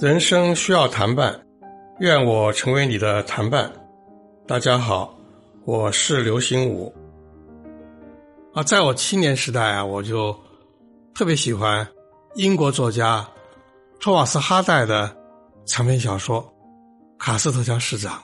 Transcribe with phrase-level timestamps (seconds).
[0.00, 1.46] 人生需要谈伴，
[2.00, 3.72] 愿我成为你的谈伴。
[4.48, 5.16] 大家好，
[5.64, 6.92] 我是刘心武。
[8.52, 10.36] 啊，在我青年时代啊，我就
[11.14, 11.86] 特别喜欢
[12.34, 13.24] 英国作家
[14.00, 15.16] 托马斯哈代的
[15.64, 16.42] 长篇小说
[17.16, 18.18] 《卡斯特桥市长》。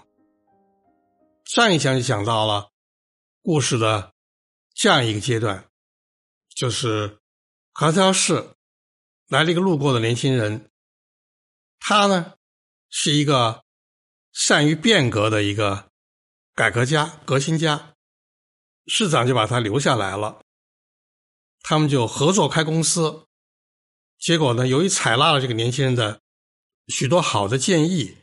[1.44, 2.66] 上一讲就讲到了
[3.44, 4.10] 故事的
[4.74, 5.64] 这样一个阶段，
[6.58, 7.20] 就是
[7.72, 8.56] 卡斯特市
[9.28, 10.68] 来了一个路过的年轻人。
[11.78, 12.34] 他呢，
[12.90, 13.62] 是一个
[14.32, 15.88] 善于变革的一个
[16.56, 17.94] 改革家、革新家，
[18.88, 20.42] 市长就把他留下来了。
[21.60, 23.28] 他们就合作开公司，
[24.18, 26.20] 结果呢，由于采纳了这个年轻人的
[26.88, 28.18] 许多好的建议，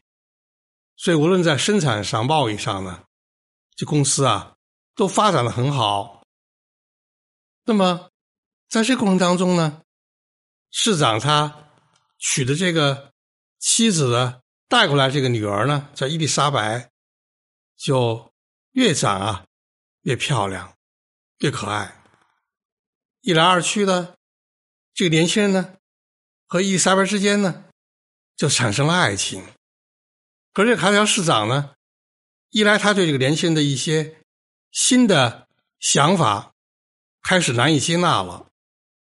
[0.97, 3.05] 所以无论在生产上、贸易上呢，
[3.77, 4.57] 这公司啊
[4.93, 6.25] 都发展的很好。
[7.63, 8.11] 那么
[8.69, 9.81] 在这过程当中呢，
[10.71, 11.69] 市长他
[12.17, 13.13] 娶的这个。
[13.57, 16.91] 妻子呢，带过来这个女儿呢，叫伊丽莎白，
[17.75, 18.31] 就
[18.73, 19.45] 越长啊
[20.01, 20.77] 越漂亮，
[21.39, 21.99] 越可爱。
[23.21, 24.17] 一来二去的，
[24.93, 25.77] 这个年轻人呢
[26.45, 27.65] 和伊丽莎白之间呢
[28.35, 29.43] 就产生了爱情。
[30.53, 31.73] 可是卡条市长呢，
[32.51, 34.21] 一来他对这个年轻人的一些
[34.71, 35.47] 新的
[35.79, 36.53] 想法
[37.23, 38.47] 开始难以接纳了；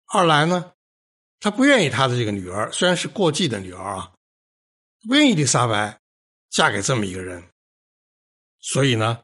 [0.09, 0.73] 二来呢，
[1.39, 4.13] 他不愿意他的这个女儿，虽然是过继的女儿啊。
[5.07, 6.01] 不愿意丽莎白
[6.49, 7.49] 嫁给这么一个人，
[8.59, 9.23] 所以呢，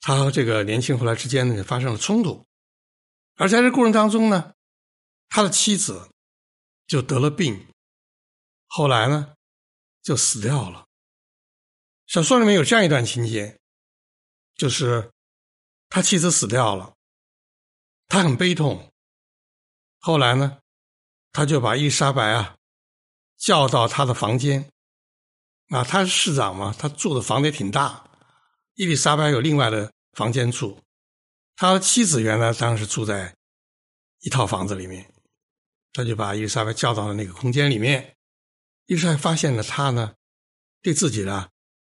[0.00, 2.46] 他和这个年轻后来之间呢发生了冲突，
[3.34, 4.54] 而在这过程当中呢，
[5.28, 6.08] 他的妻子
[6.86, 7.66] 就得了病，
[8.66, 9.34] 后来呢
[10.02, 10.86] 就死掉了。
[12.06, 13.58] 小说里面有这样一段情节，
[14.54, 15.12] 就是
[15.90, 16.94] 他妻子死掉了，
[18.08, 18.90] 他很悲痛，
[20.04, 20.58] 后来呢，
[21.32, 22.56] 他就把伊丽莎白啊
[23.38, 24.68] 叫到他的房间。
[25.70, 28.04] 啊，他是市长嘛，他住的房子也挺大。
[28.74, 30.78] 伊丽莎白有另外的房间住，
[31.56, 33.34] 他的妻子原来当时住在
[34.20, 35.10] 一套房子里面，
[35.94, 38.14] 他就把伊丽莎白叫到了那个空间里面。
[38.84, 40.14] 伊丽莎白发现了他呢，
[40.82, 41.48] 对自己呢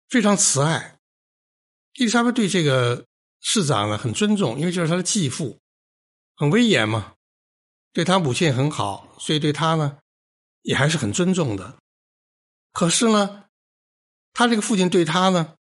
[0.09, 0.99] 非常慈爱。
[1.97, 3.05] 伊丽莎白对这个
[3.41, 5.61] 市长呢很尊重，因为这是他的继父，
[6.37, 7.17] 很威严嘛，
[7.99, 9.99] 对他母亲也很好，所以对他呢
[10.63, 11.77] 也还是很尊重的。
[12.73, 13.47] 可是呢。
[14.35, 15.57] 他这个父亲对他呢，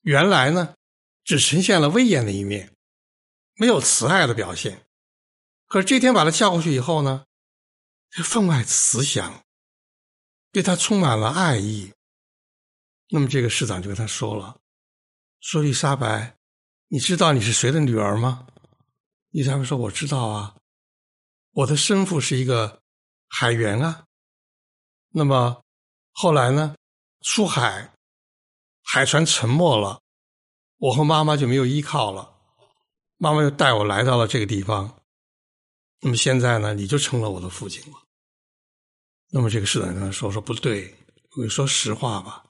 [0.00, 0.76] 原来呢，
[1.24, 2.72] 只呈现了威严的一面，
[3.56, 4.86] 没有慈爱的表现。
[5.66, 7.26] 可是这天把他叫过去以后呢，
[8.24, 9.44] 分外慈祥，
[10.52, 11.92] 对他充满了爱意。
[13.10, 14.58] 那么这个市长就跟他说了
[15.40, 16.38] ：“说丽莎白，
[16.88, 18.46] 你知道你是谁的女儿吗？”
[19.32, 20.56] 丽莎白说：“我知道啊，
[21.54, 22.82] 我的生父是一个
[23.28, 24.04] 海员啊。
[25.10, 25.62] 那么
[26.12, 26.76] 后来呢，
[27.22, 27.90] 出海。”
[28.86, 30.02] 海船沉没了，
[30.76, 32.36] 我和妈妈就没有依靠了，
[33.16, 35.00] 妈妈又带我来到了这个地方。
[36.02, 37.98] 那么现在呢，你就成了我的父亲了。
[39.30, 40.94] 那么这个市长跟他说：“说不对，
[41.38, 42.44] 我说实话吧，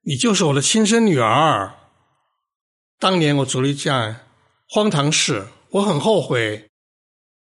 [0.00, 1.78] 你就是我的亲生女儿。
[2.98, 4.26] 当年我做了一件
[4.66, 6.69] 荒唐事，我很后悔。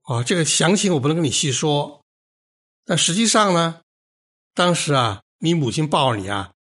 [0.09, 2.03] 啊，这个详情我不能跟你细说，
[2.85, 3.83] 但实际上呢，
[4.55, 6.53] 当时啊，你母亲抱着你啊。”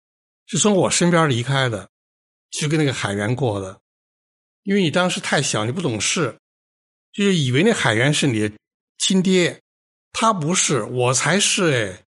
[0.50, 1.90] 是从我身边离开的，
[2.52, 3.81] 去跟那个海员过的，
[4.63, 6.40] 因为你当时太小，你不懂事，
[7.12, 8.56] 就是以为那海员是你的
[8.97, 9.62] 亲爹，
[10.13, 12.06] 他不是，我才是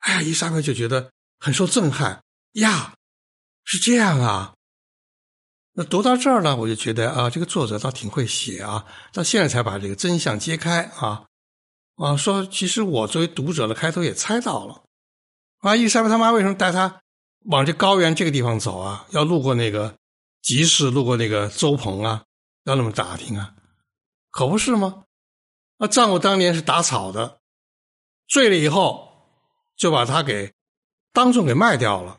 [0.00, 2.94] 哎，哎呀，伊莎白就觉得很受震撼呀，
[3.64, 4.54] 是这样啊。
[5.84, 11.26] 读到这儿呢，我就觉得啊，这个作者倒挺会写啊，到现在才把这个真相揭开啊
[11.96, 14.82] 啊，说其实我作为读者的开头也猜到了
[15.60, 17.00] 啊，伊莎白他妈为什么带他？
[17.46, 19.96] 往这高原这个地方走啊，要路过那个
[20.42, 22.24] 集市，路过那个周棚啊，
[22.64, 23.54] 要那么打听啊，
[24.30, 25.04] 可不是吗？
[25.78, 27.38] 啊丈夫当年是打草的，
[28.28, 29.10] 醉了以后
[29.76, 30.52] 就把他给
[31.12, 32.18] 当众给卖掉了。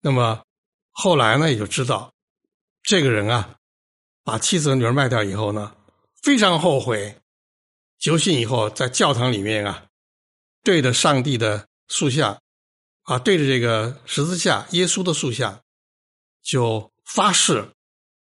[0.00, 0.42] 那么
[0.90, 2.12] 后来呢，也就知道
[2.88, 3.58] 这个人啊，
[4.24, 5.76] 把妻子和女儿卖掉以后呢，
[6.22, 7.20] 非常后悔，
[7.98, 9.88] 酒醒以后在教堂里面啊，
[10.62, 12.40] 对着上帝的塑像。
[13.02, 15.62] 啊，对着这个十字架、耶稣的塑像，
[16.42, 17.70] 就发誓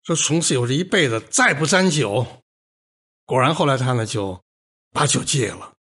[0.02, 2.42] 说从此以后这一辈子再不沾酒。
[3.24, 4.42] 果然，后来他呢就
[4.90, 5.74] 把酒戒了，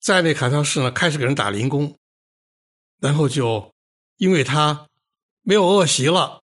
[0.00, 1.96] 在那卡条市呢开始给人打零工，
[3.00, 3.72] 然后就
[4.16, 4.86] 因为他
[5.40, 6.42] 没有恶习了，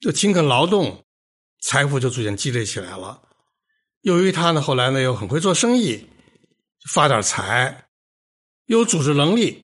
[0.00, 1.04] 就勤恳劳动，
[1.60, 3.22] 财富就逐渐积累起来了。
[4.00, 6.08] 由于他呢后来呢又很会做生意，
[6.90, 7.90] 发点财，
[8.64, 9.62] 有组织能力，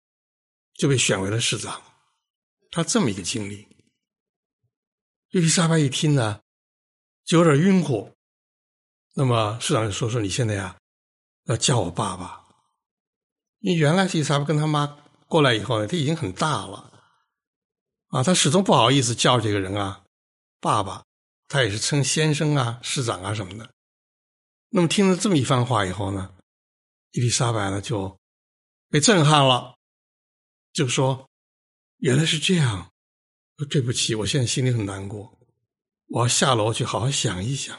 [0.74, 1.82] 就被选为了市长。
[2.70, 3.66] 他这么一个经历，
[5.30, 6.40] 伊丽莎白一听呢，
[7.24, 8.14] 就有点晕乎。
[9.14, 10.76] 那么市长就说：“说你现在呀，
[11.44, 12.44] 要叫我爸爸。
[13.60, 16.92] 因为原来伊丽莎白跟他妈过来以后呢，他已经很大了，
[18.08, 20.04] 啊，他始终不好意思叫这个人啊
[20.60, 21.04] 爸爸，
[21.48, 23.70] 他也是称先生啊、市长啊什么的。
[24.68, 26.34] 那么听了这么一番话以后呢，
[27.12, 28.18] 伊丽莎白呢就
[28.88, 29.76] 被震撼了，
[30.72, 31.28] 就说。”
[32.00, 32.92] 原来是这样，
[33.70, 35.38] 对不起，我现在心里很难过，
[36.08, 37.74] 我要下楼去好好想一想。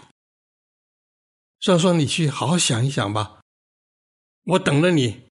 [1.59, 3.43] 虽然说你去好好想一想吧，
[4.43, 5.29] 我等着你，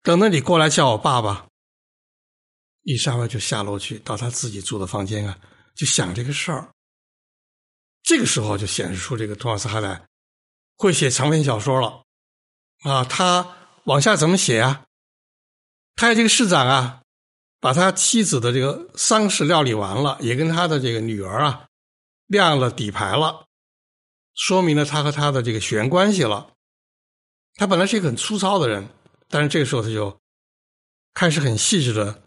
[0.00, 1.46] 等着你过来叫我爸爸。
[2.84, 5.38] 伊莎白就下楼去，到他自己住的房间啊，
[5.76, 6.72] 就想这个事儿。
[8.02, 10.06] 这个时候就显示出这个托马斯·哈代
[10.76, 12.02] 会写长篇小说了
[12.82, 13.04] 啊！
[13.04, 14.84] 他往下怎么写啊？
[15.94, 17.02] 他这个市长啊。
[17.58, 21.66] 把他妻子的这个丧事料理完了，也跟他的这个女儿啊
[22.26, 23.46] 亮了底牌了，
[24.34, 26.52] 说明了他和他的这个血缘关系了。
[27.54, 28.86] 他本来是一个很粗糙的人，
[29.28, 30.16] 但是这个时候他就
[31.14, 32.22] 开始很细致的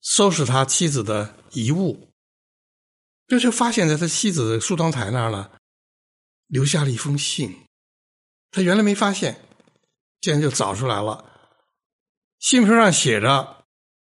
[0.00, 2.07] 收拾他妻子的遗物，
[3.28, 5.52] 就是发现在他妻子梳妆台那儿呢
[6.48, 7.54] 留下了一封信，
[8.50, 9.40] 他原来没发现，
[10.20, 11.24] 竟然就找出来了。
[12.40, 13.56] 信封上写着。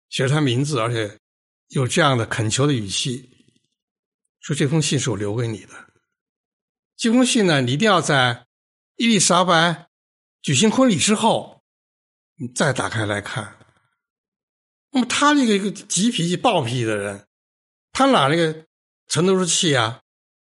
[0.08, 1.18] 写着他名字，而且
[1.66, 3.28] 有这样的恳求的语气，
[4.38, 5.72] 说：“这封信是我留给你的。
[6.96, 8.46] 这封信呢，你一定要在
[8.94, 9.88] 伊丽莎白
[10.42, 11.64] 举行婚礼之后，
[12.36, 13.58] 你再打开来看。
[14.92, 17.26] 那么他这个一个急脾气、暴脾气的人，
[17.90, 18.64] 他拿那个
[19.08, 20.02] 沉得住气啊？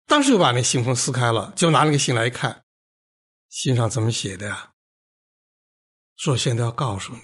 [0.05, 2.63] 当时就把那信封撕开了，就拿那个信来看，
[3.49, 4.73] 信上怎么写的呀？
[6.15, 7.21] 说现在要告诉你。”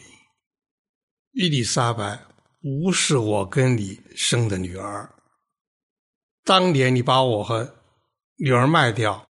[1.33, 2.25] 伊丽莎白
[2.59, 5.15] 不是我跟你生的女儿。
[6.43, 7.77] 当年你把我和
[8.35, 9.29] 女儿卖掉，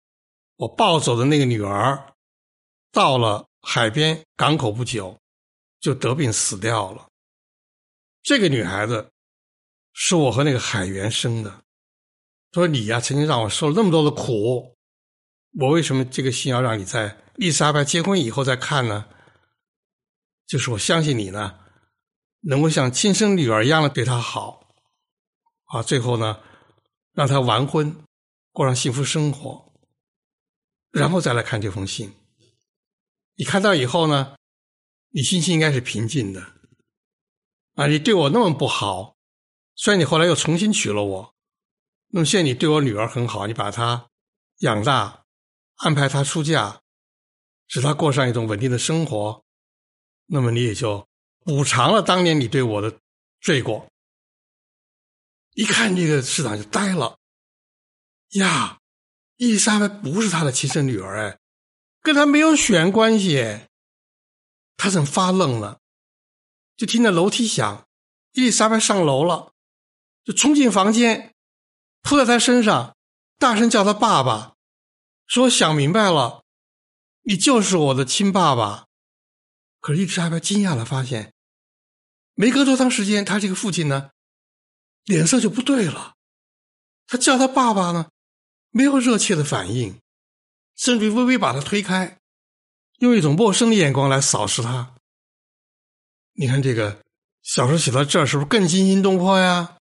[0.56, 2.16] 我抱走的那个女儿，
[2.92, 5.20] 到了海边港口不久，
[5.80, 7.08] 就得病死掉了。
[8.24, 9.12] 这个女孩子
[9.92, 11.63] 是我和那个海员生的。
[12.54, 14.78] 说你呀，曾经让我受了那么多的苦，
[15.60, 19.08] 我为什么这个信要让你在丽莎白结婚以后再看呢？
[20.46, 21.60] 就是我相信你呢。
[22.46, 24.76] 能够像亲生女儿一样的对她好，
[25.68, 26.42] 啊，最后呢，
[27.14, 27.96] 让她完婚，
[28.52, 29.72] 过上幸福生活，
[30.92, 32.14] 然后再来看这封信。
[33.36, 34.36] 你看到以后呢，
[35.12, 36.42] 你心情应该是平静的，
[37.76, 39.16] 啊，你对我那么不好，
[39.76, 41.33] 虽然你后来又重新娶了我，
[42.16, 44.08] 那么现在你对我女儿很好，你把她
[44.60, 45.26] 养大，
[45.78, 46.82] 安排她出嫁，
[47.68, 49.44] 使她过上一种稳定的生活，
[50.28, 51.08] 那么你也就。
[51.46, 53.00] 补偿了当年你对我的
[53.42, 53.86] 罪过。
[55.56, 57.18] 一看这个市长就呆了，
[58.36, 58.80] 呀，
[59.36, 61.40] 伊丽莎白不是他的亲生女儿哎，
[62.02, 63.68] 跟他没有血缘关系。
[64.78, 65.80] 他正发愣呢，
[66.78, 67.86] 就听到楼梯响，
[68.32, 69.52] 伊丽莎白上楼了，
[70.24, 71.33] 就冲进房间，
[72.04, 72.96] 扑在他身上，
[73.40, 74.54] 大声叫他爸爸，
[75.26, 76.44] 说：“想明白了，
[77.24, 78.86] 你就是我的亲爸爸。”
[79.82, 81.34] 可是伊丽莎白惊讶的发现。
[82.36, 84.12] 没隔多长时间，他这个父亲呢，
[85.06, 86.16] 脸色就不对了。
[87.06, 88.10] 他叫他爸爸呢，
[88.72, 90.00] 没有热切的反应，
[90.76, 92.18] 甚至微微把他推开，
[93.00, 94.96] 用一种陌生的眼光来扫视他。
[96.34, 97.02] 你看这个
[97.44, 99.78] 小说写到这儿，是不是更惊心动魄呀？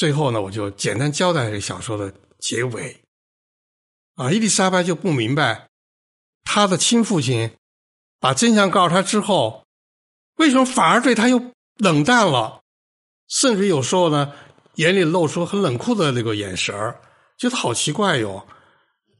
[0.00, 3.02] 最后呢，我就简单交代这小说的结尾。
[4.14, 5.68] 啊，伊丽莎白就不明白，
[6.42, 7.54] 她的亲父亲
[8.18, 9.66] 把真相告诉她之后。
[10.36, 12.62] 为什么反而对她又冷淡了？
[13.28, 14.32] 甚至有时候呢，
[14.76, 16.98] 眼里露出很冷酷的那个眼神儿，
[17.36, 18.48] 觉得好奇怪哟。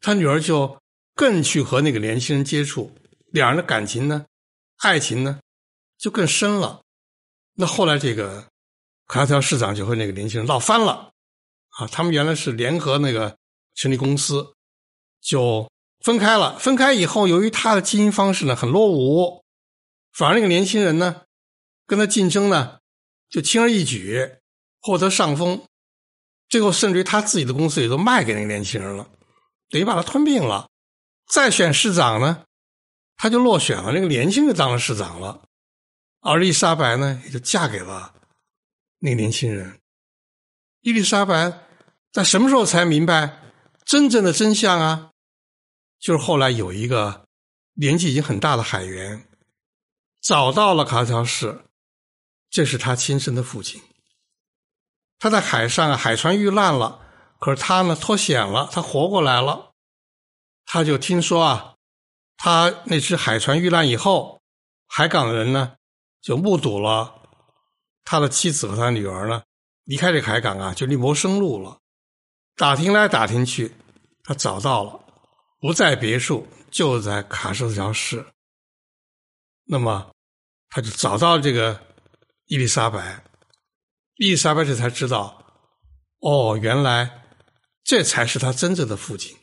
[0.01, 0.81] 他女儿就
[1.15, 2.97] 更去和那个年轻人接触，
[3.33, 4.25] 两人的感情呢，
[4.79, 5.41] 爱情呢，
[5.99, 6.81] 就更深了。
[7.57, 8.50] 那后来这个
[9.11, 11.11] 卡条市长就和那个年轻人闹翻了
[11.71, 13.37] 啊，他们原来是联合那个
[13.75, 14.55] 成立公司，
[15.21, 16.57] 就分开了。
[16.61, 19.43] 分开以后，由于他的经营方式呢很落伍。
[20.13, 21.23] 反而那个年轻人呢，
[21.89, 22.79] 跟他竞争呢，
[23.29, 24.37] 就轻而易举
[24.81, 25.65] 获得上风，
[26.49, 29.09] 最后甚至于他自己的公司也都卖给那个年轻人了，
[29.71, 30.69] 等于把他吞并了。
[31.27, 32.45] 再选市长呢，
[33.17, 35.43] 他就落选了，那个年轻人当了市长了，
[36.21, 38.15] 而丽莎白呢，也就嫁给了
[39.01, 39.81] 那年轻人。
[40.83, 41.67] 伊丽莎白
[42.13, 43.43] 在什么时候才明白
[43.85, 45.11] 真正的真相啊？
[45.99, 47.27] 就是后来有一个
[47.75, 49.27] 年纪已经很大的海员
[50.21, 51.65] 找到了卡乔士，
[52.49, 53.83] 这是他亲生的父亲。
[55.19, 57.01] 他在海上，海船遇难了，
[57.39, 59.73] 可是他呢脱险了，他活过来了。
[60.65, 61.75] 他就听说啊，
[62.39, 64.41] 他那只海船遇难以后，
[64.87, 65.77] 海港人呢
[66.23, 67.20] 就目睹了
[68.11, 69.45] 他的妻子和他女儿呢
[69.85, 71.79] 离开这海港啊，就另谋生路了。
[72.57, 73.73] 打听来打听去，
[74.25, 74.99] 他找到了，
[75.61, 78.27] 不在别墅，就在卡斯特乔市。
[79.65, 80.11] 那么，
[80.71, 81.81] 他就找到这个
[82.47, 83.23] 伊丽莎白，
[84.17, 85.45] 伊丽莎白这才知道，
[86.19, 87.23] 哦，原来
[87.85, 89.39] 这才是他真正的父亲。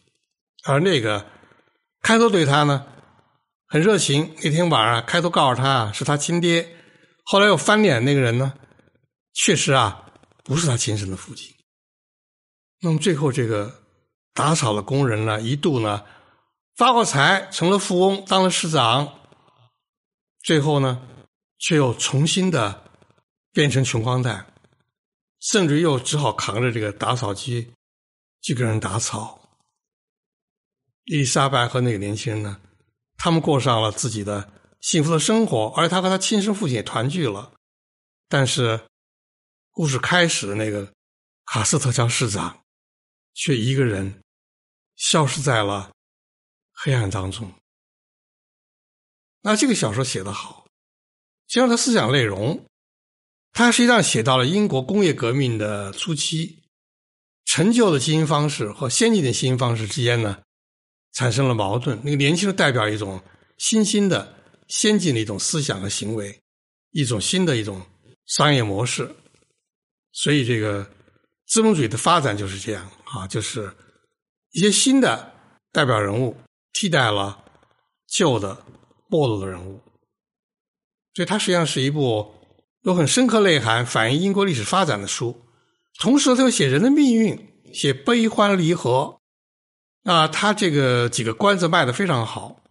[0.65, 1.25] 而那个
[2.01, 2.86] 开头对他呢
[3.65, 6.76] 很热情，那天晚上开头告诉他是他亲爹，
[7.29, 8.53] 后来又翻脸那个人呢，
[9.34, 10.10] 确实啊
[10.46, 11.53] 不是他亲生的父亲。
[12.79, 13.84] 那么最后，这个
[14.34, 16.05] 打扫的工人呢，一度呢
[16.77, 19.13] 发过财，成了富翁，当了市长。
[20.41, 21.05] 最后呢，
[21.60, 22.89] 却又重新的
[23.51, 24.53] 变成穷光蛋，
[25.41, 27.74] 甚至又只好扛着这个打扫机
[28.41, 29.38] 去给人打扫。
[31.03, 32.62] 伊丽莎白和那个年轻人呢，
[33.17, 34.50] 他们过上了自己的
[34.88, 37.51] 幸福的生活，而他和他亲生父亲也团聚了。
[38.29, 38.88] 但是，
[39.72, 40.94] 故事开始的那个
[41.46, 42.62] 卡斯特乔市长。
[43.39, 44.24] 却一个人
[44.96, 45.91] 消失在了
[46.72, 47.53] 黑暗当中。
[49.41, 50.65] 那这个小说写得好，
[51.48, 52.65] 加上它思想内容，
[53.51, 56.63] 它实际上写到了英国工业革命的初期，
[57.46, 60.41] 陈旧的经营方式和先进的经营方式之间呢
[61.12, 62.01] 产生了矛盾。
[62.03, 63.22] 那个年轻人代表一种
[63.60, 64.36] 新兴的、
[64.67, 66.39] 先进的一种思想和行为，
[66.91, 67.81] 一种新的一种
[68.25, 69.09] 商业模式。
[70.12, 70.89] 所以，这个
[71.45, 72.89] 资本主义的发展就是这样。
[73.05, 73.74] 啊，就是
[74.51, 75.33] 一些新的
[75.71, 76.36] 代表人物
[76.74, 77.41] 替代了
[78.07, 78.65] 旧的
[79.07, 79.81] 没落的人物，
[81.13, 82.33] 所以它实际上是一部
[82.81, 85.41] 有很深刻内涵、反映英国历史发展的书。
[86.00, 89.19] 同时，它又写人的命运，写悲欢离合。
[90.03, 92.62] 啊，他这个几个关子卖的非常好。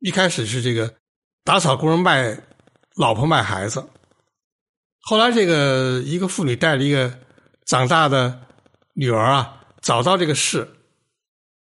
[0.00, 0.94] 一开始是这个
[1.48, 2.42] 打扫工人卖
[2.94, 3.88] 老婆卖孩子，
[5.00, 7.20] 后来这个一个妇女带着一个
[7.64, 8.46] 长大的
[8.92, 9.64] 女儿啊。
[9.80, 10.76] 找到这个事，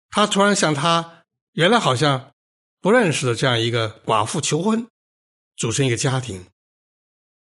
[0.09, 2.31] 他突然向他原来好像
[2.81, 4.85] 不认识的这样一个寡妇求婚，
[5.55, 6.45] 组成一个家庭。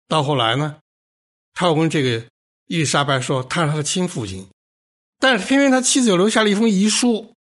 [0.09, 0.79] 到后来呢，
[1.53, 2.27] 他又跟这个
[2.65, 4.49] 伊丽莎白说他是他的亲父亲，
[5.21, 7.37] 但是偏偏他妻子又留下了一封遗书，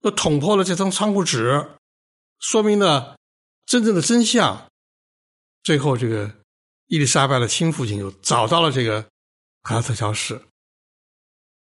[0.00, 1.76] 又捅破了这层窗户纸，
[2.40, 3.16] 说明了
[3.68, 4.68] 真正的真相。
[5.62, 6.34] 最后，这个
[6.86, 9.08] 伊丽莎白的亲父亲又找到了这个
[9.62, 10.42] 卡特乔氏，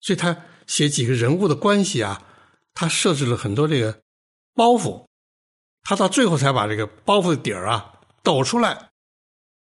[0.01, 0.45] 所以他。
[0.67, 2.27] 写几个人物的关系啊，
[2.75, 4.03] 他设置了很多这个
[4.53, 5.07] 包袱，
[5.85, 8.91] 他到最后才把这个包袱的底儿啊抖出来，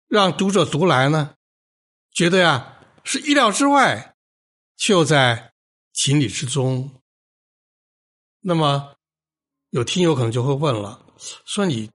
[0.09, 1.37] 让读者读来呢，
[2.11, 4.17] 觉得呀是意料之外，
[4.77, 5.53] 却又在
[5.93, 7.01] 情理之中。
[8.41, 8.97] 那么
[9.69, 11.07] 有听友可能就会问了，
[11.47, 11.89] 说你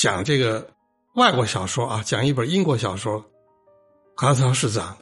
[0.00, 0.66] 讲这个
[1.14, 3.22] 外国小说啊，讲一本英国小说
[4.16, 4.96] 《卡特市长》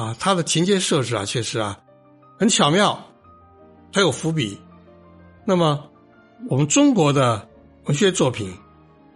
[0.00, 1.80] 啊，他的情节设置啊，确实啊。
[2.38, 3.04] 很巧妙，
[3.92, 4.60] 它有伏笔。
[5.44, 5.90] 那么，
[6.48, 7.48] 我们中国的
[7.86, 8.56] 文学作品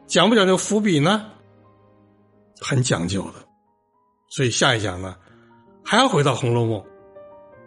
[0.08, 1.30] 讲不讲究伏笔呢？
[2.60, 3.34] 很讲究的。
[4.28, 5.16] 所以下一讲呢，
[5.84, 6.80] 还要回到《红楼梦》，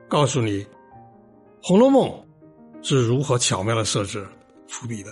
[0.10, 0.64] 告诉你
[1.64, 2.10] 《红楼梦》
[2.88, 4.28] 是如何巧妙的设置
[4.68, 5.12] 伏笔的。